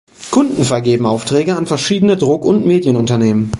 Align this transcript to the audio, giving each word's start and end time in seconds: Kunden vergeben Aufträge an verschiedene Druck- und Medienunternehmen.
Kunden 0.31 0.63
vergeben 0.63 1.05
Aufträge 1.05 1.55
an 1.55 1.67
verschiedene 1.67 2.17
Druck- 2.17 2.43
und 2.43 2.65
Medienunternehmen. 2.65 3.49